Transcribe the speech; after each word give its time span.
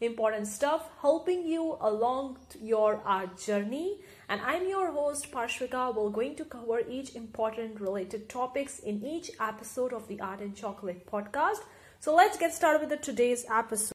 important 0.00 0.46
stuff, 0.46 0.88
helping 1.00 1.46
you 1.46 1.76
along 1.80 2.38
your 2.60 3.00
art 3.04 3.38
journey. 3.38 4.00
And 4.28 4.40
I'm 4.40 4.68
your 4.68 4.90
host 4.90 5.30
Parshvika. 5.30 5.94
We're 5.94 6.10
going 6.10 6.36
to 6.36 6.44
cover 6.44 6.80
each 6.88 7.14
important 7.14 7.80
related 7.80 8.28
topics 8.28 8.78
in 8.78 9.04
each 9.04 9.30
episode 9.40 9.92
of 9.92 10.08
the 10.08 10.20
Art 10.20 10.40
and 10.40 10.56
Chocolate 10.56 11.06
podcast. 11.06 11.60
So 12.00 12.14
let's 12.14 12.36
get 12.36 12.52
started 12.52 12.88
with 12.88 13.00
today's 13.00 13.44
episode. 13.50 13.94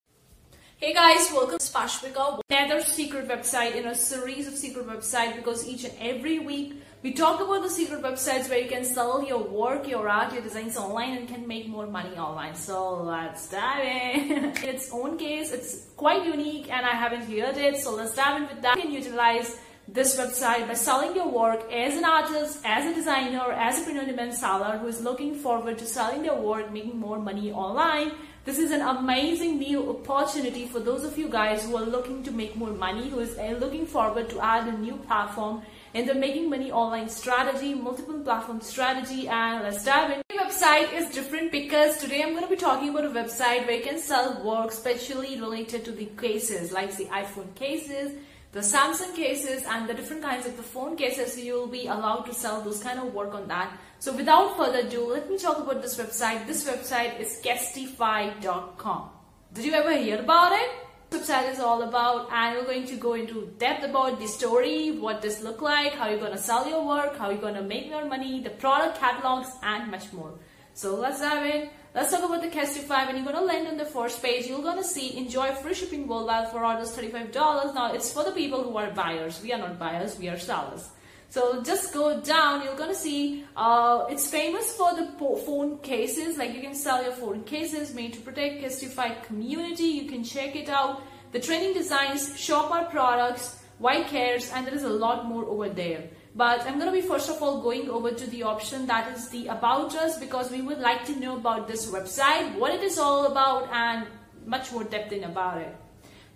Hey 0.77 0.93
guys, 0.93 1.29
welcome 1.33 1.57
to 1.57 1.65
Spashvika, 1.65 2.39
another 2.49 2.81
secret 2.81 3.27
website 3.27 3.75
in 3.75 3.85
a 3.85 3.93
series 3.93 4.47
of 4.47 4.53
secret 4.53 4.88
websites 4.88 5.35
because 5.35 5.67
each 5.67 5.83
and 5.83 5.93
every 5.99 6.39
week 6.39 6.81
we 7.02 7.13
talk 7.13 7.39
about 7.39 7.62
the 7.63 7.70
secret 7.70 8.02
websites 8.02 8.49
where 8.49 8.59
you 8.59 8.70
can 8.70 8.84
sell 8.84 9.23
your 9.23 9.41
work, 9.41 9.88
your 9.88 10.09
art, 10.09 10.34
your 10.34 10.41
designs 10.41 10.76
online 10.76 11.17
and 11.17 11.27
can 11.30 11.48
make 11.48 11.67
more 11.67 11.88
money 11.88 12.17
online. 12.17 12.55
So 12.55 13.03
let's 13.03 13.49
dive 13.49 13.85
in. 13.85 14.31
in 14.34 14.45
its 14.63 14.91
own 14.91 15.17
case, 15.17 15.52
it's 15.52 15.85
quite 15.95 16.25
unique 16.25 16.70
and 16.70 16.85
I 16.85 16.91
haven't 16.91 17.22
heard 17.22 17.55
it. 17.58 17.77
So 17.77 17.95
let's 17.95 18.16
dive 18.16 18.41
in 18.41 18.48
with 18.49 18.62
that. 18.63 18.75
You 18.75 18.81
can 18.81 18.91
utilize 18.91 19.58
this 19.88 20.20
website 20.20 20.67
by 20.67 20.73
selling 20.73 21.16
your 21.16 21.30
work 21.30 21.72
as 21.72 21.95
an 21.95 22.03
artist, 22.03 22.59
as 22.66 22.85
a 22.85 22.94
designer, 22.94 23.50
as 23.53 23.80
a 23.80 23.84
print-on-demand 23.84 24.34
seller 24.34 24.77
who 24.77 24.88
is 24.88 25.02
looking 25.02 25.36
forward 25.36 25.77
to 25.77 25.86
selling 25.86 26.23
their 26.23 26.36
work, 26.36 26.70
making 26.70 27.00
more 27.00 27.17
money 27.17 27.52
online 27.53 28.11
this 28.45 28.58
is 28.58 28.72
an 28.72 28.81
amazing 28.81 29.59
new 29.59 29.89
opportunity 29.89 30.66
for 30.66 30.80
those 30.80 31.03
of 31.03 31.17
you 31.19 31.28
guys 31.30 31.66
who 31.66 31.75
are 31.75 31.86
looking 31.86 32.23
to 32.23 32.31
make 32.31 32.56
more 32.56 32.72
money, 32.72 33.08
who 33.09 33.19
is 33.19 33.38
uh, 33.38 33.56
looking 33.59 33.86
forward 33.86 34.28
to 34.30 34.39
add 34.39 34.67
a 34.67 34.72
new 34.72 34.95
platform 34.95 35.61
in 35.93 36.05
the 36.05 36.13
making 36.13 36.49
money 36.49 36.71
online 36.71 37.09
strategy, 37.09 37.73
multiple 37.73 38.19
platform 38.19 38.61
strategy, 38.61 39.27
and 39.27 39.63
let's 39.63 39.83
dive 39.83 40.11
in. 40.11 40.21
The 40.29 40.35
website 40.35 40.93
is 40.93 41.13
different 41.13 41.51
because 41.51 41.97
today 41.97 42.21
I'm 42.23 42.31
going 42.31 42.43
to 42.43 42.49
be 42.49 42.55
talking 42.55 42.89
about 42.89 43.05
a 43.05 43.09
website 43.09 43.65
where 43.65 43.77
you 43.77 43.83
can 43.83 43.99
sell 43.99 44.43
work 44.43 44.71
specially 44.71 45.39
related 45.39 45.85
to 45.85 45.91
the 45.91 46.05
cases, 46.05 46.71
like 46.71 46.95
the 46.95 47.05
iPhone 47.05 47.53
cases, 47.55 48.13
the 48.51 48.61
Samsung 48.61 49.15
cases 49.15 49.63
and 49.69 49.87
the 49.87 49.93
different 49.93 50.23
kinds 50.23 50.47
of 50.47 50.57
the 50.57 50.63
phone 50.63 50.95
cases 50.95 51.33
so 51.33 51.39
you'll 51.39 51.67
be 51.67 51.85
allowed 51.85 52.23
to 52.23 52.33
sell 52.33 52.61
those 52.61 52.81
kind 52.81 52.99
of 52.99 53.13
work 53.13 53.35
on 53.35 53.47
that. 53.47 53.77
So 53.99 54.15
without 54.15 54.57
further 54.57 54.79
ado, 54.79 55.11
let 55.11 55.29
me 55.29 55.37
talk 55.37 55.59
about 55.59 55.81
this 55.81 55.97
website. 55.97 56.47
This 56.47 56.67
website 56.67 57.19
is 57.19 57.41
Casetify.com. 57.43 59.09
Did 59.53 59.65
you 59.65 59.73
ever 59.73 59.95
hear 59.95 60.19
about 60.19 60.53
it? 60.53 60.88
Website 61.11 61.52
is 61.52 61.59
all 61.59 61.81
about 61.81 62.31
and 62.31 62.55
we're 62.55 62.65
going 62.65 62.85
to 62.85 62.95
go 62.95 63.13
into 63.13 63.52
depth 63.57 63.83
about 63.83 64.19
the 64.19 64.27
story, 64.27 64.91
what 64.91 65.21
this 65.21 65.41
look 65.41 65.59
like, 65.61 65.93
how 65.93 66.07
you're 66.07 66.19
going 66.19 66.31
to 66.31 66.38
sell 66.38 66.69
your 66.69 66.85
work, 66.85 67.17
how 67.17 67.31
you're 67.31 67.41
going 67.41 67.55
to 67.55 67.63
make 67.63 67.88
your 67.88 68.05
money, 68.05 68.41
the 68.41 68.51
product 68.51 68.99
catalogs 68.99 69.49
and 69.63 69.89
much 69.89 70.13
more. 70.13 70.33
So 70.73 70.95
let's 70.95 71.19
dive 71.19 71.45
in. 71.45 71.69
Let's 71.95 72.11
talk 72.11 72.23
about 72.23 72.41
the 72.41 72.47
Casetify. 72.47 73.07
When 73.07 73.16
you're 73.16 73.33
to 73.33 73.41
land 73.41 73.67
on 73.67 73.77
the 73.77 73.85
first 73.85 74.21
page, 74.21 74.45
you're 74.45 74.61
to 74.77 74.83
see 74.83 75.17
enjoy 75.17 75.51
free 75.53 75.73
shipping 75.73 76.07
worldwide 76.07 76.51
for 76.51 76.63
orders 76.63 76.95
$35. 76.95 77.73
Now, 77.73 77.94
it's 77.94 78.13
for 78.13 78.23
the 78.23 78.31
people 78.31 78.63
who 78.63 78.77
are 78.77 78.91
buyers. 78.91 79.41
We 79.41 79.51
are 79.51 79.57
not 79.57 79.79
buyers, 79.79 80.17
we 80.19 80.29
are 80.29 80.38
sellers. 80.38 80.89
So 81.30 81.61
just 81.61 81.94
go 81.94 82.19
down, 82.19 82.63
you're 82.63 82.75
to 82.75 82.95
see 82.95 83.45
uh, 83.55 84.05
it's 84.09 84.27
famous 84.27 84.75
for 84.75 84.95
the 84.95 85.05
phone 85.45 85.77
cases. 85.77 86.38
Like 86.39 86.55
you 86.55 86.61
can 86.61 86.73
sell 86.73 87.03
your 87.03 87.11
phone 87.11 87.44
cases 87.44 87.94
made 87.94 88.13
to 88.13 88.19
protect 88.22 88.63
Casetify 88.63 89.22
community. 89.23 89.83
You 89.83 90.09
can 90.09 90.23
check 90.23 90.55
it 90.55 90.69
out. 90.69 91.03
The 91.31 91.39
training 91.39 91.73
designs, 91.73 92.35
shop 92.39 92.72
our 92.72 92.85
products, 92.85 93.61
why 93.77 94.02
cares, 94.03 94.51
and 94.51 94.66
there 94.66 94.73
is 94.73 94.84
a 94.84 94.90
lot 94.90 95.28
more 95.28 95.45
over 95.45 95.69
there. 95.69 96.09
But 96.35 96.62
I'm 96.66 96.79
to 96.79 96.91
be 96.91 97.01
first 97.01 97.29
of 97.29 97.44
all 97.44 97.61
going 97.61 97.90
over 97.90 98.11
to 98.11 98.29
the 98.31 98.44
option 98.44 98.88
that 98.88 99.16
is 99.16 99.29
the 99.29 99.47
about 99.47 99.96
us 99.96 100.19
because 100.19 100.50
we 100.50 100.61
would 100.61 100.79
like 100.79 101.06
to 101.06 101.16
know 101.16 101.38
about 101.38 101.67
this 101.67 101.91
website, 101.91 102.57
what 102.57 102.73
it 102.73 102.81
is 102.81 102.97
all 102.97 103.28
about 103.28 103.69
and 103.72 104.07
much 104.46 104.72
more 104.72 104.84
depth 104.84 105.11
in 105.11 105.25
about 105.25 105.61
it. 105.61 105.75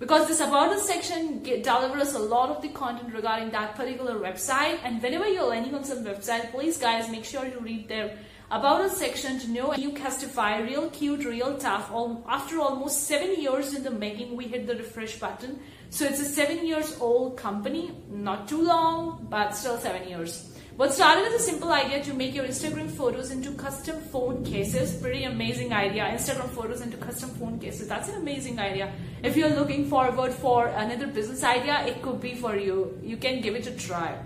Because 0.03 0.27
this 0.27 0.41
about 0.41 0.73
us 0.73 0.85
section 0.85 1.41
delivers 1.41 2.13
a 2.13 2.19
lot 2.19 2.49
of 2.49 2.61
the 2.61 2.67
content 2.67 3.13
regarding 3.13 3.51
that 3.51 3.73
particular 3.73 4.15
website 4.15 4.77
and 4.83 5.01
whenever 5.01 5.25
you're 5.29 5.47
landing 5.47 5.73
on 5.73 5.85
some 5.85 6.03
website, 6.03 6.51
please 6.51 6.77
guys 6.77 7.09
make 7.09 7.23
sure 7.23 7.45
you 7.45 7.57
read 7.61 7.87
their 7.87 8.17
about 8.51 8.81
us 8.81 8.97
section 8.97 9.39
to 9.39 9.49
know 9.49 9.73
you 9.75 9.91
Casetify, 9.91 10.67
real 10.67 10.89
cute, 10.89 11.23
real 11.23 11.57
tough. 11.57 11.89
All, 11.89 12.21
after 12.27 12.59
almost 12.59 13.07
seven 13.07 13.41
years 13.41 13.73
in 13.73 13.83
the 13.83 13.91
making, 13.91 14.35
we 14.35 14.43
hit 14.43 14.67
the 14.67 14.75
refresh 14.75 15.17
button 15.21 15.61
so 15.89 16.05
it's 16.05 16.19
a 16.19 16.25
seven 16.25 16.67
years 16.67 16.97
old 16.99 17.37
company, 17.37 17.91
not 18.11 18.49
too 18.49 18.61
long, 18.61 19.25
but 19.29 19.51
still 19.55 19.77
seven 19.77 20.09
years. 20.09 20.52
What 20.75 20.91
started 20.91 21.27
as 21.27 21.33
a 21.35 21.39
simple 21.39 21.71
idea 21.71 22.03
to 22.03 22.15
make 22.15 22.33
your 22.33 22.45
Instagram 22.45 22.89
photos 22.89 23.29
into 23.29 23.51
custom 23.51 24.01
phone 24.01 24.43
cases. 24.43 24.95
Pretty 24.95 25.23
amazing 25.25 25.71
idea. 25.71 26.05
Instagram 26.05 26.49
photos 26.49 26.81
into 26.81 26.97
custom 26.97 27.29
phone 27.29 27.59
cases. 27.59 27.87
That's 27.87 28.09
an 28.09 28.15
amazing 28.15 28.57
idea. 28.57 28.91
If 29.21 29.37
you're 29.37 29.55
looking 29.55 29.87
forward 29.87 30.33
for 30.33 30.69
another 30.69 31.05
business 31.05 31.43
idea, 31.43 31.85
it 31.85 32.01
could 32.01 32.19
be 32.19 32.33
for 32.33 32.55
you. 32.55 32.99
You 33.03 33.17
can 33.17 33.41
give 33.41 33.53
it 33.53 33.67
a 33.67 33.71
try. 33.77 34.17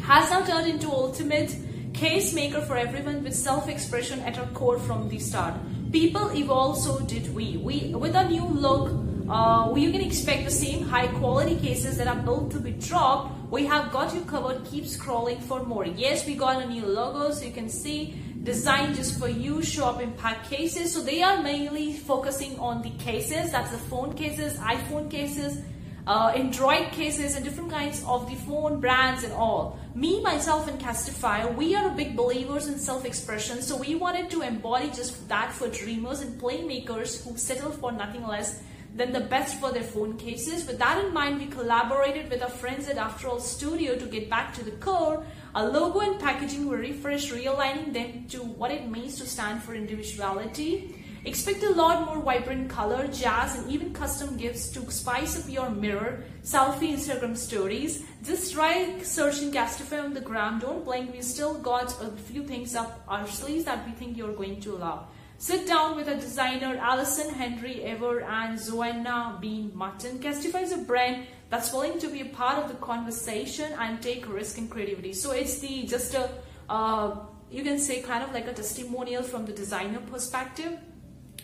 Has 0.00 0.30
now 0.30 0.46
turned 0.46 0.66
into 0.66 0.90
ultimate 0.90 1.54
case 1.92 2.32
maker 2.34 2.62
for 2.62 2.78
everyone 2.78 3.22
with 3.22 3.34
self-expression 3.34 4.20
at 4.20 4.38
our 4.38 4.46
core 4.46 4.78
from 4.78 5.10
the 5.10 5.18
start. 5.18 5.54
People 5.92 6.34
evolve, 6.34 6.78
so 6.78 7.00
did 7.00 7.34
we. 7.34 7.58
We 7.58 7.94
with 7.94 8.14
a 8.14 8.26
new 8.26 8.46
look 8.46 9.06
uh, 9.28 9.74
you 9.76 9.90
can 9.90 10.00
expect 10.00 10.44
the 10.44 10.50
same 10.50 10.84
high 10.84 11.08
quality 11.08 11.56
cases 11.56 11.96
that 11.98 12.06
are 12.06 12.16
built 12.16 12.50
to 12.52 12.60
be 12.60 12.70
dropped. 12.72 13.32
We 13.50 13.64
have 13.66 13.92
got 13.92 14.12
you 14.12 14.22
covered. 14.22 14.64
Keep 14.64 14.84
scrolling 14.84 15.40
for 15.40 15.62
more. 15.62 15.86
Yes, 15.86 16.26
we 16.26 16.34
got 16.34 16.62
a 16.62 16.66
new 16.66 16.84
logo 16.84 17.30
so 17.30 17.44
you 17.44 17.52
can 17.52 17.68
see 17.68 18.16
designed 18.42 18.96
just 18.96 19.18
for 19.18 19.28
you 19.28 19.62
show 19.62 19.86
up 19.86 20.00
in 20.00 20.12
pack 20.12 20.48
cases. 20.48 20.92
So 20.92 21.00
they 21.02 21.22
are 21.22 21.42
mainly 21.42 21.92
focusing 21.92 22.58
on 22.58 22.82
the 22.82 22.90
cases. 22.90 23.52
That's 23.52 23.70
the 23.70 23.78
phone 23.78 24.14
cases, 24.14 24.56
iPhone 24.58 25.08
cases, 25.10 25.62
uh, 26.06 26.32
Android 26.34 26.90
cases 26.92 27.36
and 27.36 27.44
different 27.44 27.70
kinds 27.70 28.02
of 28.04 28.28
the 28.28 28.34
phone 28.34 28.80
brands 28.80 29.22
and 29.22 29.32
all. 29.32 29.78
Me, 29.94 30.20
myself 30.22 30.68
and 30.68 30.80
Casetify, 30.80 31.54
we 31.56 31.74
are 31.74 31.88
big 31.90 32.16
believers 32.16 32.66
in 32.66 32.78
self-expression. 32.78 33.62
So 33.62 33.76
we 33.76 33.94
wanted 33.94 34.28
to 34.30 34.42
embody 34.42 34.88
just 34.88 35.28
that 35.28 35.52
for 35.52 35.68
dreamers 35.68 36.20
and 36.20 36.40
playmakers 36.40 37.24
who 37.24 37.36
settle 37.36 37.70
for 37.70 37.92
nothing 37.92 38.26
less 38.26 38.60
than 38.96 39.12
the 39.12 39.20
best 39.20 39.60
for 39.60 39.70
their 39.70 39.82
phone 39.82 40.16
cases. 40.16 40.66
With 40.66 40.78
that 40.78 41.04
in 41.04 41.12
mind, 41.12 41.38
we 41.38 41.46
collaborated 41.46 42.30
with 42.30 42.42
our 42.42 42.48
friends 42.48 42.88
at 42.88 42.96
After 42.96 43.28
All 43.28 43.40
Studio 43.40 43.94
to 43.94 44.06
get 44.06 44.30
back 44.30 44.54
to 44.54 44.64
the 44.64 44.70
core. 44.72 45.22
Our 45.54 45.68
logo 45.68 46.00
and 46.00 46.18
packaging 46.18 46.66
were 46.66 46.78
refreshed, 46.78 47.30
realigning 47.30 47.92
them 47.92 48.26
to 48.30 48.38
what 48.38 48.70
it 48.70 48.88
means 48.88 49.18
to 49.18 49.26
stand 49.26 49.62
for 49.62 49.74
individuality. 49.74 50.94
Expect 51.26 51.64
a 51.64 51.70
lot 51.70 52.06
more 52.06 52.22
vibrant 52.22 52.70
color, 52.70 53.08
jazz, 53.08 53.58
and 53.58 53.70
even 53.70 53.92
custom 53.92 54.36
gifts 54.36 54.68
to 54.68 54.90
spice 54.90 55.36
up 55.36 55.50
your 55.50 55.70
mirror, 55.70 56.22
selfie, 56.44 56.94
Instagram 56.94 57.36
stories. 57.36 58.04
Just 58.22 58.52
try 58.52 58.96
searching 59.02 59.50
Casetify 59.50 60.04
on 60.04 60.14
the 60.14 60.20
gram. 60.20 60.60
Don't 60.60 60.84
blink. 60.84 61.12
We 61.12 61.22
still 61.22 61.58
got 61.58 62.00
a 62.00 62.10
few 62.12 62.44
things 62.44 62.76
up 62.76 63.02
our 63.08 63.26
sleeves 63.26 63.64
that 63.64 63.84
we 63.84 63.92
think 63.92 64.16
you're 64.16 64.34
going 64.34 64.60
to 64.60 64.76
love. 64.76 65.08
Sit 65.38 65.66
down 65.66 65.96
with 65.96 66.08
a 66.08 66.14
designer 66.14 66.78
Alison 66.78 67.28
Henry 67.28 67.82
Ever 67.82 68.22
and 68.22 68.58
Zoanna 68.58 69.38
Bean 69.38 69.70
Mutton. 69.74 70.18
Casetify 70.18 70.62
is 70.62 70.72
a 70.72 70.78
brand 70.78 71.26
that's 71.50 71.74
willing 71.74 71.98
to 71.98 72.08
be 72.08 72.22
a 72.22 72.24
part 72.24 72.56
of 72.56 72.68
the 72.68 72.74
conversation 72.76 73.70
and 73.78 74.00
take 74.00 74.26
risk 74.32 74.56
in 74.56 74.66
creativity. 74.66 75.12
So 75.12 75.32
it's 75.32 75.58
the 75.58 75.84
just 75.84 76.14
a 76.14 76.30
uh, 76.70 77.18
you 77.50 77.62
can 77.62 77.78
say 77.78 78.00
kind 78.00 78.24
of 78.24 78.32
like 78.32 78.46
a 78.46 78.54
testimonial 78.54 79.22
from 79.22 79.44
the 79.44 79.52
designer 79.52 80.00
perspective. 80.10 80.78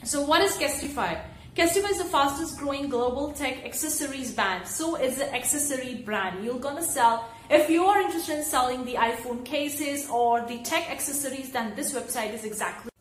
So 0.04 0.22
what 0.22 0.40
is 0.40 0.52
Casetify? 0.52 1.20
Casetify 1.54 1.90
is 1.90 1.98
the 1.98 2.04
fastest 2.04 2.58
growing 2.58 2.88
global 2.88 3.32
tech 3.32 3.62
accessories 3.62 4.32
brand. 4.32 4.66
So 4.66 4.94
it's 4.94 5.20
an 5.20 5.34
accessory 5.34 5.96
brand. 5.96 6.42
You're 6.42 6.58
gonna 6.58 6.82
sell 6.82 7.28
if 7.50 7.68
you 7.68 7.84
are 7.84 8.00
interested 8.00 8.38
in 8.38 8.44
selling 8.44 8.86
the 8.86 8.94
iPhone 8.94 9.44
cases 9.44 10.08
or 10.08 10.40
the 10.46 10.62
tech 10.62 10.90
accessories, 10.90 11.52
then 11.52 11.74
this 11.76 11.92
website 11.92 12.32
is 12.32 12.44
exactly 12.44 12.91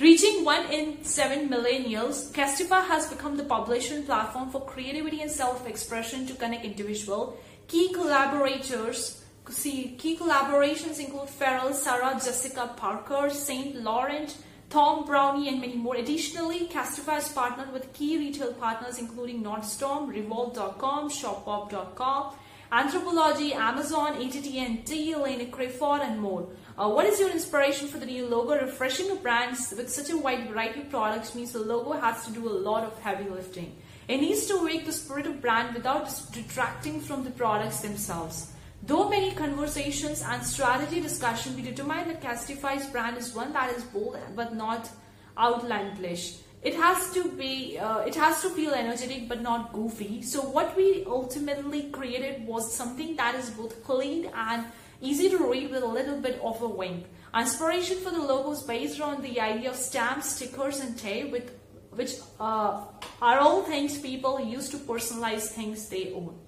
Reaching 0.00 0.46
1 0.46 0.72
in 0.72 1.04
7 1.04 1.50
millennials, 1.50 2.32
Casetify 2.32 2.86
has 2.86 3.10
become 3.10 3.36
the 3.36 3.44
publishing 3.44 4.02
platform 4.04 4.48
for 4.48 4.64
creativity 4.64 5.20
and 5.20 5.30
self-expression 5.30 6.26
to 6.26 6.32
connect 6.36 6.64
individual. 6.64 7.38
Key 7.68 7.92
collaborators, 7.92 9.22
see, 9.50 9.96
key 9.98 10.16
collaborations 10.16 11.00
include 11.00 11.28
Pharrell, 11.28 11.74
Sarah 11.74 12.14
Jessica 12.14 12.72
Parker, 12.78 13.28
Saint 13.28 13.76
Laurent, 13.82 14.38
Thom 14.70 15.04
Browne, 15.04 15.46
and 15.46 15.60
many 15.60 15.76
more. 15.76 15.96
Additionally, 15.96 16.60
Casetify 16.68 17.20
has 17.20 17.30
partnered 17.34 17.70
with 17.70 17.92
key 17.92 18.16
retail 18.16 18.54
partners 18.54 18.98
including 18.98 19.44
Nordstrom, 19.44 20.08
Revolve.com, 20.08 21.10
Shopbop.com, 21.10 22.32
Anthropologie, 22.72 23.52
Amazon, 23.54 24.14
AT&T, 24.14 25.14
Lane 25.16 25.50
Crawford, 25.50 26.02
and 26.02 26.20
more. 26.20 26.48
Uh, 26.80 26.88
what 26.88 27.04
is 27.04 27.20
your 27.20 27.28
inspiration 27.28 27.86
for 27.86 27.98
the 27.98 28.06
new 28.06 28.26
logo? 28.26 28.58
Refreshing 28.58 29.10
a 29.10 29.14
brand 29.16 29.50
with 29.76 29.90
such 29.90 30.08
a 30.08 30.16
wide 30.16 30.48
variety 30.48 30.80
of 30.80 30.88
products 30.88 31.34
means 31.34 31.52
the 31.52 31.58
logo 31.58 31.92
has 31.92 32.24
to 32.24 32.32
do 32.32 32.48
a 32.48 32.56
lot 32.68 32.84
of 32.84 32.98
heavy 33.00 33.28
lifting. 33.28 33.76
It 34.08 34.22
needs 34.22 34.46
to 34.46 34.64
wake 34.64 34.86
the 34.86 34.92
spirit 34.94 35.26
of 35.26 35.42
brand 35.42 35.74
without 35.74 36.10
detracting 36.32 37.02
from 37.02 37.22
the 37.22 37.32
products 37.32 37.80
themselves. 37.80 38.52
Though 38.82 39.10
many 39.10 39.32
conversations 39.32 40.22
and 40.22 40.42
strategy 40.42 41.02
discussion, 41.02 41.54
we 41.54 41.60
determine 41.60 42.08
that 42.08 42.22
Casetify's 42.22 42.86
brand 42.86 43.18
is 43.18 43.34
one 43.34 43.52
that 43.52 43.76
is 43.76 43.84
bold 43.84 44.16
but 44.34 44.54
not 44.54 44.88
outlandish 45.36 46.38
it 46.62 46.74
has 46.74 47.10
to 47.14 47.30
be 47.32 47.78
uh, 47.78 48.00
it 48.00 48.14
has 48.14 48.42
to 48.42 48.50
feel 48.50 48.74
energetic 48.74 49.28
but 49.28 49.40
not 49.40 49.72
goofy 49.72 50.20
so 50.20 50.42
what 50.42 50.76
we 50.76 51.04
ultimately 51.06 51.84
created 51.84 52.46
was 52.46 52.74
something 52.74 53.16
that 53.16 53.34
is 53.34 53.48
both 53.50 53.82
clean 53.82 54.30
and 54.34 54.66
easy 55.00 55.28
to 55.30 55.38
read 55.50 55.70
with 55.70 55.82
a 55.82 55.86
little 55.86 56.20
bit 56.20 56.40
of 56.42 56.60
a 56.62 56.68
wink. 56.68 57.06
Inspiration 57.34 57.98
for 57.98 58.10
the 58.10 58.20
logo 58.20 58.52
is 58.52 58.62
based 58.62 59.00
on 59.00 59.22
the 59.22 59.40
idea 59.40 59.70
of 59.70 59.76
stamps 59.76 60.36
stickers 60.36 60.80
and 60.80 60.98
tape 60.98 61.30
with 61.30 61.50
which 61.90 62.14
uh, 62.38 62.84
are 63.20 63.38
all 63.38 63.62
things 63.62 63.98
people 63.98 64.40
use 64.40 64.68
to 64.70 64.76
personalize 64.76 65.48
things 65.48 65.88
they 65.88 66.12
own. 66.12 66.38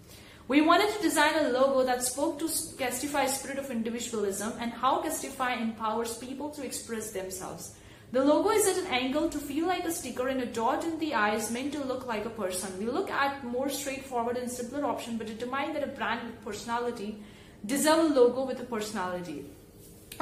We 0.49 0.61
wanted 0.61 0.95
to 0.95 1.03
design 1.03 1.35
a 1.37 1.49
logo 1.49 1.85
that 1.85 2.03
spoke 2.03 2.39
to 2.41 2.45
Casetify's 2.45 3.39
spirit 3.39 3.59
of 3.59 3.71
individualism 3.71 4.53
and 4.61 4.73
how 4.73 5.03
Casetify 5.03 5.61
empowers 5.61 6.19
people 6.19 6.51
to 6.51 6.65
express 6.65 7.11
themselves. 7.13 7.75
The 8.13 8.23
logo 8.23 8.51
is 8.51 8.67
at 8.67 8.85
an 8.85 8.89
angle 8.89 9.31
to 9.31 9.39
feel 9.39 9.67
like 9.67 9.85
a 9.85 9.91
sticker 9.91 10.29
and 10.29 10.43
a 10.43 10.47
dot 10.47 10.85
in 10.85 10.99
the 10.99 11.15
eye 11.15 11.35
is 11.35 11.51
meant 11.51 11.73
to 11.73 11.85
look 11.85 12.07
like 12.07 12.27
a 12.27 12.31
person. 12.31 12.79
We 12.79 12.85
look 12.85 13.11
at 13.11 13.43
more 13.43 13.71
straightforward 13.71 14.37
and 14.37 14.51
simpler 14.51 14.85
option 14.85 15.17
but 15.17 15.29
determine 15.29 15.73
that 15.73 15.85
a 15.85 15.87
brand 15.87 16.27
with 16.27 16.45
personality 16.45 17.23
a 17.69 17.97
logo 17.97 18.45
with 18.45 18.61
a 18.61 18.65
personality. 18.65 19.45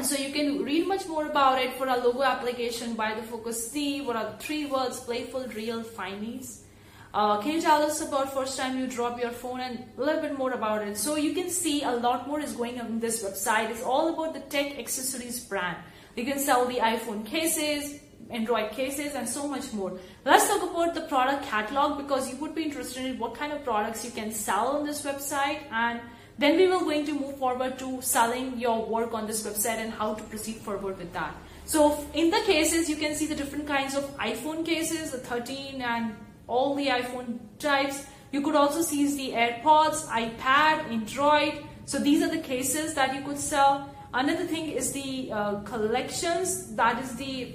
So 0.02 0.16
you 0.16 0.32
can 0.32 0.62
read 0.62 0.86
much 0.86 1.06
more 1.06 1.26
about 1.26 1.60
it 1.60 1.74
for 1.74 1.88
our 1.88 1.98
logo 1.98 2.22
application 2.22 2.94
by 2.94 3.14
the 3.14 3.22
focus 3.22 3.70
C. 3.70 4.00
What 4.00 4.16
are 4.16 4.30
the 4.30 4.38
three 4.38 4.66
words? 4.66 5.00
Playful, 5.00 5.46
real, 5.48 5.82
finese. 5.82 6.60
Uh, 7.12 7.40
can 7.40 7.56
you 7.56 7.60
tell 7.60 7.82
us 7.82 8.00
about 8.00 8.32
first 8.32 8.56
time 8.56 8.78
you 8.78 8.86
drop 8.86 9.20
your 9.20 9.32
phone 9.32 9.60
and 9.60 9.84
a 9.98 10.00
little 10.00 10.22
bit 10.22 10.38
more 10.38 10.52
about 10.52 10.86
it? 10.86 10.96
So 10.96 11.16
you 11.16 11.34
can 11.34 11.50
see 11.50 11.82
a 11.82 11.90
lot 11.90 12.28
more 12.28 12.40
is 12.40 12.52
going 12.52 12.80
on 12.80 13.00
this 13.00 13.24
website. 13.24 13.70
It's 13.70 13.82
all 13.82 14.14
about 14.14 14.32
the 14.32 14.40
tech 14.40 14.78
accessories 14.78 15.40
brand. 15.40 15.76
You 16.16 16.24
can 16.24 16.38
sell 16.38 16.66
the 16.66 16.76
iPhone 16.76 17.26
cases, 17.26 18.00
Android 18.30 18.70
cases 18.70 19.14
and 19.14 19.28
so 19.28 19.48
much 19.48 19.72
more. 19.72 19.98
Let's 20.24 20.46
talk 20.46 20.62
about 20.70 20.94
the 20.94 21.02
product 21.02 21.44
catalog 21.46 21.98
because 21.98 22.30
you 22.30 22.36
would 22.36 22.54
be 22.54 22.62
interested 22.62 23.04
in 23.04 23.18
what 23.18 23.34
kind 23.34 23.52
of 23.52 23.64
products 23.64 24.04
you 24.04 24.12
can 24.12 24.30
sell 24.30 24.68
on 24.68 24.86
this 24.86 25.02
website 25.02 25.60
and 25.72 26.00
then 26.40 26.56
we 26.56 26.66
will 26.66 26.80
going 26.80 27.04
to 27.04 27.12
move 27.12 27.36
forward 27.36 27.78
to 27.78 28.00
selling 28.00 28.58
your 28.58 28.86
work 28.86 29.12
on 29.12 29.26
this 29.26 29.46
website 29.46 29.76
and 29.76 29.92
how 29.92 30.14
to 30.14 30.22
proceed 30.24 30.56
forward 30.56 30.96
with 30.96 31.12
that. 31.12 31.34
So 31.66 32.02
in 32.14 32.30
the 32.30 32.40
cases, 32.46 32.88
you 32.88 32.96
can 32.96 33.14
see 33.14 33.26
the 33.26 33.34
different 33.34 33.66
kinds 33.66 33.94
of 33.94 34.04
iPhone 34.16 34.64
cases, 34.64 35.10
the 35.10 35.18
13 35.18 35.82
and 35.82 36.16
all 36.48 36.74
the 36.74 36.86
iPhone 36.86 37.38
types. 37.58 38.06
You 38.32 38.40
could 38.40 38.54
also 38.54 38.80
see 38.80 39.06
the 39.14 39.36
AirPods, 39.36 40.06
iPad, 40.06 40.90
Android. 40.90 41.62
So 41.84 41.98
these 41.98 42.22
are 42.22 42.30
the 42.30 42.42
cases 42.42 42.94
that 42.94 43.14
you 43.14 43.20
could 43.20 43.38
sell. 43.38 43.94
Another 44.14 44.46
thing 44.46 44.70
is 44.70 44.92
the 44.92 45.30
uh, 45.30 45.60
collections, 45.60 46.74
that 46.74 47.02
is 47.04 47.16
the 47.16 47.54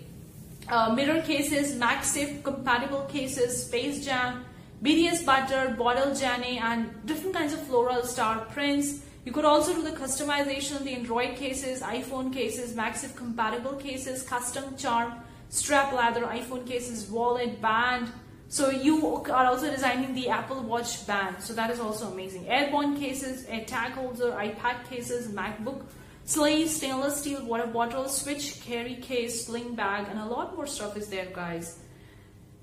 uh, 0.70 0.94
mirror 0.94 1.24
cases, 1.24 1.76
MagSafe 1.76 2.44
compatible 2.44 3.02
cases, 3.06 3.66
Space 3.66 4.06
Jam, 4.06 4.46
BTS 4.84 5.26
butter, 5.26 5.76
bottle 5.78 6.14
Jane, 6.14 6.60
and 6.60 7.06
different 7.06 7.36
kinds 7.36 7.54
of 7.54 7.62
floral 7.68 8.04
star 8.04 8.40
prints. 8.46 9.02
You 9.26 9.32
could 9.32 9.46
also 9.46 9.74
do 9.74 9.82
the 9.82 9.92
customization 9.92 10.76
of 10.76 10.84
the 10.84 10.94
Android 10.94 11.36
cases, 11.36 11.82
iPhone 11.82 12.32
cases, 12.32 12.76
MagSafe 12.76 13.16
compatible 13.16 13.74
cases, 13.74 14.22
custom 14.24 14.78
charm, 14.78 15.14
strap 15.50 15.94
leather, 15.94 16.22
iPhone 16.26 16.68
cases, 16.68 17.10
wallet, 17.10 17.62
band. 17.62 18.12
So 18.50 18.70
you 18.70 19.24
are 19.26 19.46
also 19.46 19.72
designing 19.72 20.14
the 20.14 20.30
Apple 20.30 20.62
Watch 20.62 21.08
band. 21.08 21.42
So 21.42 21.54
that 21.54 21.72
is 21.72 21.80
also 21.80 22.12
amazing. 22.12 22.48
Airborne 22.48 22.98
cases, 22.98 23.48
a 23.50 23.64
tag 23.64 23.94
holder, 23.94 24.32
iPad 24.32 24.88
cases, 24.88 25.30
MacBook 25.30 25.82
Sleeve, 26.28 26.70
stainless 26.70 27.20
steel 27.20 27.46
water 27.46 27.68
bottle, 27.68 28.10
switch, 28.10 28.60
carry 28.66 28.96
case, 28.96 29.46
sling 29.46 29.76
bag, 29.76 30.08
and 30.10 30.20
a 30.20 30.26
lot 30.26 30.56
more 30.56 30.66
stuff 30.66 30.98
is 30.98 31.08
there, 31.08 31.28
guys. 31.32 31.78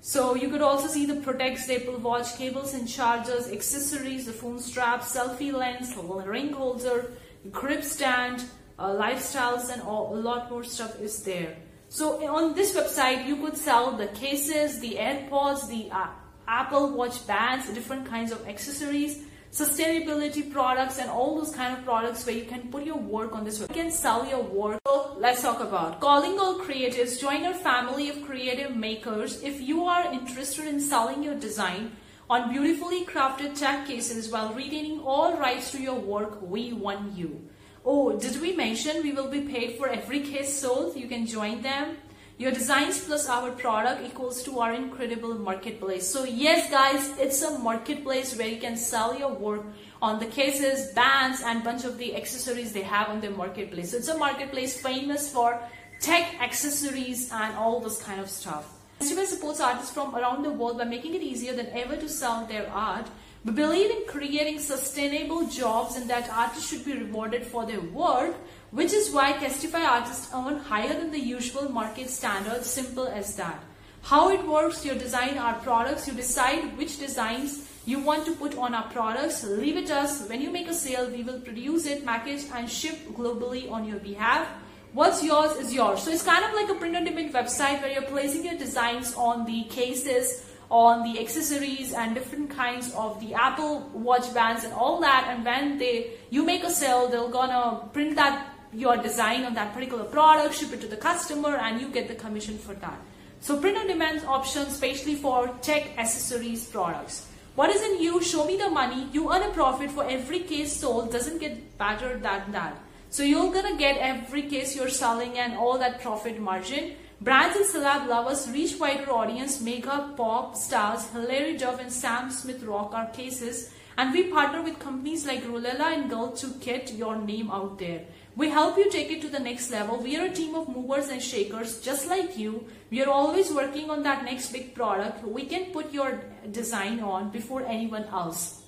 So 0.05 0.35
you 0.35 0.49
could 0.49 0.61
also 0.61 0.87
see 0.87 1.05
the 1.05 1.15
Protect 1.21 1.59
staple 1.59 1.97
watch, 1.97 2.35
cables 2.35 2.73
and 2.73 2.85
chargers, 2.85 3.49
accessories, 3.49 4.25
the 4.25 4.33
phone 4.33 4.59
strap, 4.59 4.99
selfie 4.99 5.53
lens, 5.53 5.95
ring 5.95 6.51
holder, 6.51 7.13
grip 7.49 7.85
stand, 7.85 8.43
uh, 8.77 8.89
lifestyles, 8.89 9.71
and 9.71 9.81
all, 9.81 10.13
a 10.13 10.19
lot 10.19 10.51
more 10.51 10.65
stuff 10.65 10.99
is 10.99 11.23
there. 11.23 11.55
So 11.87 12.21
on 12.27 12.53
this 12.53 12.75
website, 12.75 13.25
you 13.25 13.37
could 13.37 13.55
sell 13.55 13.93
the 13.93 14.07
cases, 14.07 14.81
the 14.81 14.95
AirPods, 14.95 15.69
the 15.69 15.89
uh, 15.89 16.07
Apple 16.49 16.89
Watch 16.89 17.25
bands, 17.25 17.73
different 17.73 18.05
kinds 18.05 18.33
of 18.33 18.45
accessories, 18.45 19.23
sustainability 19.53 20.51
products 20.51 20.97
and 20.97 21.11
all 21.11 21.37
those 21.37 21.55
kind 21.55 21.77
of 21.77 21.85
products 21.85 22.25
where 22.25 22.35
you 22.35 22.43
can 22.43 22.71
put 22.71 22.83
your 22.83 22.97
work 22.97 23.35
on 23.35 23.43
this. 23.43 23.59
You 23.59 23.67
can 23.67 23.91
sell 23.91 24.25
your 24.25 24.41
work. 24.41 24.79
So 24.87 25.15
let's 25.19 25.43
talk 25.43 25.59
about 25.59 26.01
calling 26.01 26.39
all 26.39 26.59
creatives. 26.59 27.21
Join 27.21 27.45
our 27.45 27.53
family 27.53 28.09
of 28.09 28.23
creative 28.23 28.75
makers. 28.75 29.43
If 29.43 29.61
you 29.61 29.85
are 29.85 30.11
interested 30.11 30.65
in 30.65 30.79
selling 30.79 31.21
your 31.21 31.35
design 31.35 31.91
on 32.31 32.51
beautifully 32.51 33.05
crafted 33.05 33.55
tech 33.59 33.85
cases 33.85 34.31
while 34.31 34.51
retaining 34.55 35.01
all 35.01 35.37
rights 35.37 35.71
to 35.73 35.79
your 35.79 35.99
work, 35.99 36.41
we 36.41 36.73
want 36.73 37.15
you. 37.15 37.47
Oh, 37.85 38.17
did 38.17 38.41
we 38.41 38.55
mention 38.55 39.03
we 39.03 39.11
will 39.11 39.29
be 39.29 39.41
paid 39.41 39.77
for 39.77 39.87
every 39.87 40.21
case 40.21 40.57
sold? 40.57 40.95
You 40.95 41.07
can 41.07 41.27
join 41.27 41.61
them. 41.61 41.97
Your 42.37 42.51
designs 42.51 43.03
plus 43.03 43.29
our 43.29 43.51
product 43.51 44.01
equals 44.05 44.41
to 44.43 44.59
our 44.59 44.73
incredible 44.73 45.35
marketplace. 45.35 46.07
So 46.07 46.23
yes, 46.23 46.69
guys, 46.71 47.17
it's 47.19 47.41
a 47.43 47.59
marketplace 47.59 48.35
where 48.35 48.47
you 48.47 48.59
can 48.59 48.75
sell 48.75 49.17
your 49.17 49.31
work 49.31 49.61
on 50.01 50.19
the 50.19 50.25
cases, 50.25 50.91
bands, 50.93 51.41
and 51.45 51.63
bunch 51.63 51.85
of 51.85 51.97
the 51.99 52.15
accessories 52.15 52.73
they 52.73 52.81
have 52.81 53.09
on 53.09 53.21
their 53.21 53.31
marketplace. 53.31 53.91
So 53.91 53.97
it's 53.97 54.07
a 54.07 54.17
marketplace 54.17 54.81
famous 54.81 55.31
for 55.31 55.61
tech 55.99 56.41
accessories 56.41 57.31
and 57.31 57.55
all 57.55 57.79
this 57.79 58.01
kind 58.01 58.19
of 58.19 58.29
stuff. 58.29 58.65
Festival 58.99 59.25
supports 59.25 59.61
artists 59.61 59.91
from 59.91 60.15
around 60.15 60.43
the 60.43 60.49
world 60.49 60.77
by 60.79 60.85
making 60.85 61.13
it 61.13 61.21
easier 61.21 61.53
than 61.53 61.67
ever 61.67 61.95
to 61.95 62.09
sell 62.09 62.45
their 62.47 62.69
art. 62.71 63.07
We 63.45 63.51
believe 63.51 63.91
in 63.91 64.03
creating 64.07 64.59
sustainable 64.59 65.47
jobs 65.47 65.97
and 65.97 66.09
that 66.09 66.29
artists 66.29 66.69
should 66.69 66.85
be 66.85 66.93
rewarded 66.93 67.45
for 67.45 67.65
their 67.65 67.81
work 67.81 68.35
which 68.73 68.91
is 68.91 69.11
why 69.11 69.33
Casetify 69.33 69.85
artists 69.87 70.33
earn 70.33 70.57
higher 70.57 70.95
than 70.99 71.11
the 71.11 71.19
usual 71.19 71.71
market 71.71 72.09
standard, 72.09 72.65
simple 72.65 73.07
as 73.07 73.35
that. 73.35 73.63
How 74.01 74.31
it 74.31 74.47
works, 74.47 74.83
you 74.83 74.95
design 74.95 75.37
our 75.37 75.53
products, 75.59 76.07
you 76.07 76.13
decide 76.13 76.75
which 76.75 76.97
designs 76.97 77.69
you 77.85 77.99
want 77.99 78.25
to 78.25 78.31
put 78.31 78.57
on 78.57 78.73
our 78.73 78.89
products, 78.89 79.43
leave 79.43 79.77
it 79.77 79.91
us. 79.91 80.27
When 80.27 80.41
you 80.41 80.49
make 80.49 80.67
a 80.67 80.73
sale, 80.73 81.07
we 81.07 81.21
will 81.21 81.39
produce 81.39 81.85
it, 81.85 82.03
package 82.03 82.45
and 82.51 82.67
ship 82.67 82.97
globally 83.09 83.71
on 83.71 83.85
your 83.85 83.99
behalf. 83.99 84.47
What's 84.93 85.23
yours 85.23 85.55
is 85.57 85.71
yours. 85.71 86.01
So 86.01 86.09
it's 86.09 86.23
kind 86.23 86.43
of 86.43 86.53
like 86.53 86.69
a 86.69 86.75
print 86.75 86.95
on 86.95 87.03
demand 87.03 87.31
website 87.31 87.79
where 87.79 87.91
you're 87.91 88.09
placing 88.09 88.43
your 88.43 88.57
designs 88.57 89.13
on 89.13 89.45
the 89.45 89.65
cases, 89.65 90.45
on 90.69 91.03
the 91.03 91.19
accessories 91.19 91.93
and 91.93 92.15
different 92.15 92.49
kinds 92.49 92.93
of 92.93 93.19
the 93.19 93.33
Apple 93.33 93.89
watch 93.93 94.33
bands 94.33 94.63
and 94.63 94.73
all 94.73 94.99
that. 95.01 95.27
And 95.29 95.45
when 95.45 95.77
they 95.77 96.11
you 96.29 96.43
make 96.45 96.63
a 96.63 96.71
sale, 96.71 97.07
they're 97.07 97.29
gonna 97.29 97.87
print 97.93 98.15
that 98.15 98.49
your 98.73 98.97
design 98.97 99.43
on 99.43 99.53
that 99.53 99.73
particular 99.73 100.03
product, 100.03 100.55
ship 100.55 100.73
it 100.73 100.81
to 100.81 100.87
the 100.87 100.97
customer, 100.97 101.55
and 101.57 101.79
you 101.79 101.89
get 101.89 102.07
the 102.07 102.15
commission 102.15 102.57
for 102.57 102.73
that. 102.75 102.99
So 103.39 103.59
print 103.59 103.77
on 103.77 103.87
demand 103.87 104.25
option, 104.25 104.63
especially 104.63 105.15
for 105.15 105.49
tech 105.61 105.97
accessories 105.97 106.65
products. 106.65 107.27
What 107.55 107.69
is 107.69 107.83
in 107.83 108.01
you? 108.01 108.21
Show 108.21 108.45
me 108.45 108.57
the 108.57 108.69
money. 108.69 109.07
You 109.11 109.31
earn 109.31 109.43
a 109.43 109.51
profit 109.51 109.91
for 109.91 110.09
every 110.09 110.39
case 110.39 110.73
sold. 110.75 111.11
Doesn't 111.11 111.37
get 111.37 111.77
better 111.77 112.17
than 112.17 112.51
that. 112.51 112.77
So 113.13 113.21
you're 113.21 113.53
gonna 113.53 113.77
get 113.77 113.97
every 113.97 114.41
case 114.41 114.75
you're 114.75 114.89
selling 114.89 115.37
and 115.37 115.55
all 115.55 115.77
that 115.77 116.01
profit 116.01 116.39
margin. 116.39 116.93
Brands 117.21 117.55
and 117.55 117.63
celeb 117.63 118.07
lovers 118.07 118.49
reach 118.49 118.79
wider 118.79 119.11
audience. 119.11 119.61
Makeup, 119.61 120.17
pop 120.17 120.55
stars, 120.55 121.05
Hilary 121.09 121.55
Duff 121.55 121.79
and 121.79 121.93
Sam 121.93 122.31
Smith 122.31 122.63
rock 122.63 122.91
our 122.95 123.05
cases. 123.11 123.71
And 123.99 124.11
we 124.13 124.23
partner 124.31 124.63
with 124.63 124.79
companies 124.79 125.27
like 125.27 125.43
Rolella 125.43 125.93
and 125.93 126.09
Girl 126.09 126.31
to 126.31 126.47
get 126.59 126.93
your 126.93 127.15
name 127.15 127.51
out 127.51 127.77
there. 127.77 128.01
We 128.35 128.49
help 128.49 128.79
you 128.79 128.89
take 128.89 129.11
it 129.11 129.21
to 129.21 129.29
the 129.29 129.39
next 129.39 129.69
level. 129.69 129.99
We 129.99 130.17
are 130.17 130.25
a 130.25 130.33
team 130.33 130.55
of 130.55 130.67
movers 130.67 131.09
and 131.09 131.21
shakers 131.21 131.81
just 131.81 132.07
like 132.07 132.35
you. 132.35 132.65
We 132.89 133.03
are 133.03 133.11
always 133.11 133.51
working 133.51 133.91
on 133.91 134.01
that 134.01 134.23
next 134.23 134.51
big 134.51 134.73
product. 134.73 135.23
We 135.23 135.45
can 135.45 135.65
put 135.65 135.93
your 135.93 136.19
design 136.51 136.99
on 137.01 137.29
before 137.29 137.61
anyone 137.61 138.05
else. 138.05 138.63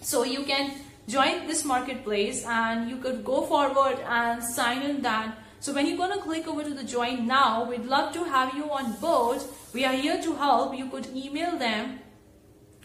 So 0.00 0.24
you 0.24 0.44
can 0.44 0.72
join 1.08 1.46
this 1.46 1.64
marketplace 1.64 2.44
and 2.46 2.88
you 2.88 2.96
could 2.96 3.24
go 3.24 3.42
forward 3.42 3.98
and 4.08 4.42
sign 4.42 4.82
in 4.82 5.02
that. 5.02 5.36
So 5.60 5.72
when 5.72 5.86
you're 5.86 5.96
going 5.96 6.12
to 6.12 6.18
click 6.18 6.48
over 6.48 6.64
to 6.64 6.74
the 6.74 6.84
join 6.84 7.26
now, 7.26 7.64
we'd 7.64 7.84
love 7.84 8.12
to 8.14 8.24
have 8.24 8.54
you 8.54 8.70
on 8.70 8.92
board. 8.94 9.42
We 9.72 9.84
are 9.84 9.92
here 9.92 10.20
to 10.22 10.34
help. 10.34 10.76
You 10.76 10.88
could 10.88 11.06
email 11.14 11.56
them. 11.56 12.00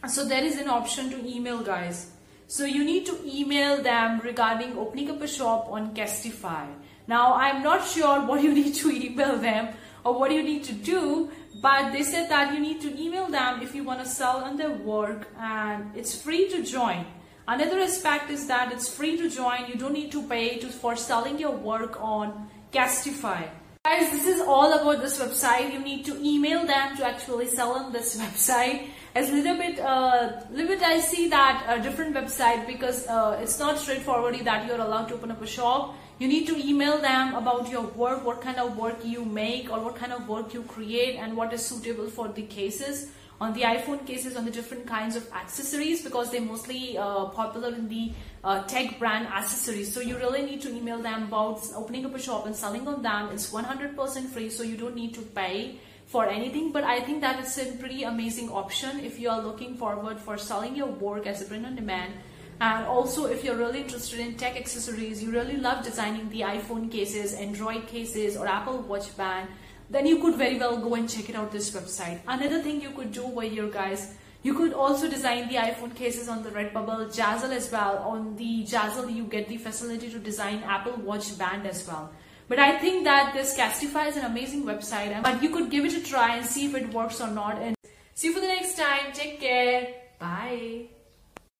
So 0.07 0.25
there 0.25 0.43
is 0.43 0.57
an 0.57 0.69
option 0.69 1.09
to 1.09 1.27
email 1.27 1.61
guys. 1.61 2.11
So 2.47 2.65
you 2.65 2.83
need 2.83 3.05
to 3.07 3.19
email 3.25 3.81
them 3.81 4.19
regarding 4.19 4.77
opening 4.77 5.09
up 5.09 5.21
a 5.21 5.27
shop 5.27 5.67
on 5.69 5.93
Casetify. 5.93 6.67
Now 7.07 7.33
I'm 7.33 7.63
not 7.63 7.87
sure 7.87 8.21
what 8.25 8.41
you 8.41 8.53
need 8.53 8.75
to 8.75 8.91
email 8.91 9.37
them 9.37 9.73
or 10.05 10.17
what 10.17 10.31
you 10.31 10.43
need 10.43 10.63
to 10.65 10.73
do, 10.73 11.29
but 11.61 11.91
they 11.91 12.03
said 12.03 12.29
that 12.29 12.53
you 12.53 12.59
need 12.59 12.79
to 12.81 13.01
email 13.01 13.27
them 13.27 13.61
if 13.61 13.75
you 13.75 13.83
want 13.83 13.99
to 13.99 14.05
sell 14.05 14.43
on 14.43 14.55
their 14.55 14.71
work 14.71 15.27
and 15.39 15.91
it's 15.95 16.21
free 16.21 16.47
to 16.49 16.63
join. 16.63 17.05
Another 17.49 17.79
aspect 17.79 18.29
is 18.29 18.45
that 18.47 18.73
it's 18.73 18.89
free 18.93 19.15
to 19.15 19.29
join. 19.29 19.67
You 19.69 19.75
don't 19.75 19.93
need 19.93 20.11
to 20.11 20.21
pay 20.27 20.57
to, 20.57 20.67
for 20.67 20.97
selling 20.97 21.39
your 21.39 21.51
work 21.55 21.97
on 22.01 22.49
Casetify. 22.73 23.47
Guys, 23.85 24.11
this 24.11 24.27
is 24.27 24.41
all 24.41 24.73
about 24.73 25.01
this 25.01 25.17
website. 25.17 25.71
You 25.71 25.79
need 25.79 26.03
to 26.07 26.17
email 26.21 26.65
them 26.67 26.97
to 26.97 27.05
actually 27.05 27.47
sell 27.47 27.71
on 27.71 27.93
this 27.93 28.17
website. 28.21 28.89
It's 29.15 29.29
a 29.29 29.33
little 29.33 29.55
bit, 29.55 29.79
uh, 29.79 30.41
little 30.51 30.67
bit 30.67 30.83
I 30.83 30.99
see 30.99 31.29
that 31.29 31.65
a 31.69 31.81
different 31.81 32.13
website 32.13 32.67
because 32.67 33.07
uh, 33.07 33.39
it's 33.41 33.57
not 33.57 33.79
straightforward 33.79 34.35
that 34.43 34.67
you're 34.67 34.81
allowed 34.81 35.07
to 35.07 35.13
open 35.13 35.31
up 35.31 35.41
a 35.41 35.47
shop. 35.47 35.95
You 36.19 36.27
need 36.27 36.47
to 36.47 36.57
email 36.57 36.99
them 36.99 37.33
about 37.33 37.71
your 37.71 37.83
work, 37.83 38.25
what 38.25 38.41
kind 38.41 38.57
of 38.57 38.75
work 38.75 39.05
you 39.05 39.23
make 39.23 39.71
or 39.71 39.79
what 39.79 39.95
kind 39.95 40.11
of 40.11 40.27
work 40.27 40.53
you 40.53 40.63
create 40.63 41.15
and 41.15 41.37
what 41.37 41.53
is 41.53 41.65
suitable 41.65 42.09
for 42.09 42.27
the 42.27 42.41
cases 42.41 43.07
on 43.39 43.53
the 43.53 43.61
iPhone 43.61 44.05
cases 44.05 44.35
on 44.35 44.45
the 44.45 44.51
different 44.51 44.87
kinds 44.87 45.15
of 45.15 45.31
accessories 45.31 46.01
because 46.01 46.31
they're 46.31 46.41
mostly 46.41 46.97
uh, 46.97 47.25
popular 47.25 47.69
in 47.69 47.87
the 47.87 48.11
uh, 48.43 48.63
tech 48.63 48.97
brand 48.97 49.27
accessories. 49.27 49.93
So 49.93 49.99
you 49.99 50.17
really 50.17 50.41
need 50.41 50.61
to 50.61 50.75
email 50.75 50.99
them 50.99 51.23
about 51.23 51.61
opening 51.75 52.05
up 52.05 52.15
a 52.15 52.19
shop 52.19 52.47
and 52.47 52.55
selling 52.55 52.87
on 52.87 53.03
them. 53.03 53.29
It's 53.31 53.51
100% 53.51 54.29
free, 54.29 54.49
so 54.49 54.63
you 54.63 54.75
don't 54.75 54.95
need 54.95 55.13
to 55.13 55.21
pay 55.21 55.79
for 56.07 56.27
anything. 56.27 56.71
But 56.71 56.83
I 56.83 57.01
think 57.01 57.21
that 57.21 57.39
it's 57.39 57.57
a 57.59 57.71
pretty 57.73 58.03
amazing 58.03 58.49
option 58.49 59.01
if 59.01 59.19
you 59.19 59.29
are 59.29 59.41
looking 59.41 59.77
forward 59.77 60.19
for 60.19 60.37
selling 60.37 60.75
your 60.75 60.87
work 60.87 61.27
as 61.27 61.41
a 61.41 61.45
print 61.45 61.65
on 61.65 61.75
demand. 61.75 62.13
And 62.59 62.87
also, 62.87 63.25
if 63.25 63.43
you're 63.43 63.55
really 63.55 63.81
interested 63.81 64.19
in 64.19 64.33
tech 64.33 64.57
accessories, 64.57 65.21
you 65.21 65.31
really 65.31 65.57
love 65.57 65.83
designing 65.83 66.27
the 66.29 66.41
iPhone 66.41 66.91
cases, 66.91 67.35
Android 67.35 67.85
cases, 67.85 68.35
or 68.35 68.47
Apple 68.47 68.79
Watch 68.79 69.15
band 69.15 69.47
then 69.89 70.05
you 70.05 70.19
could 70.21 70.35
very 70.35 70.57
well 70.59 70.77
go 70.77 70.95
and 70.95 71.09
check 71.09 71.29
it 71.29 71.35
out 71.35 71.51
this 71.51 71.71
website. 71.71 72.19
Another 72.27 72.61
thing 72.61 72.81
you 72.81 72.91
could 72.91 73.11
do 73.11 73.23
over 73.23 73.41
here 73.41 73.67
guys, 73.67 74.13
you 74.43 74.53
could 74.53 74.73
also 74.73 75.09
design 75.09 75.47
the 75.47 75.55
iPhone 75.55 75.95
cases 75.95 76.29
on 76.29 76.43
the 76.43 76.49
Redbubble, 76.49 77.07
Zazzle 77.13 77.51
as 77.51 77.71
well. 77.71 77.97
On 77.99 78.35
the 78.35 78.63
Zazzle 78.63 79.13
you 79.13 79.23
get 79.23 79.47
the 79.47 79.57
facility 79.57 80.09
to 80.09 80.19
design 80.19 80.63
Apple 80.65 80.97
Watch 80.97 81.37
band 81.37 81.65
as 81.67 81.87
well. 81.87 82.11
But 82.47 82.59
I 82.59 82.77
think 82.79 83.03
that 83.03 83.33
this 83.33 83.57
Casetify 83.57 84.07
is 84.07 84.17
an 84.17 84.25
amazing 84.25 84.63
website 84.63 85.21
but 85.21 85.43
you 85.43 85.49
could 85.49 85.69
give 85.69 85.85
it 85.85 85.93
a 85.93 86.03
try 86.03 86.37
and 86.37 86.45
see 86.45 86.65
if 86.65 86.75
it 86.75 86.93
works 86.93 87.19
or 87.19 87.29
not. 87.29 87.61
And 87.61 87.75
see 88.13 88.27
you 88.27 88.33
for 88.33 88.39
the 88.39 88.47
next 88.47 88.77
time. 88.77 89.11
Take 89.13 89.39
care. 89.39 89.93
Bye. 90.19 90.96